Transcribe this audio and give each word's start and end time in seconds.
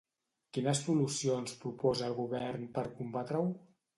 Quines 0.57 0.79
solucions 0.85 1.53
proposa 1.65 2.09
el 2.09 2.17
govern 2.21 2.65
per 2.79 2.87
combatre-ho? 2.97 3.47